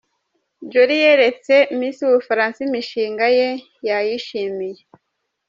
Jolly 0.73 0.97
yeretse 1.03 1.55
Miss 1.79 1.97
w’u 2.03 2.13
Bufaransa 2.15 2.59
imishinga 2.67 3.25
ye, 3.37 3.49
yayishimiye. 3.87 4.81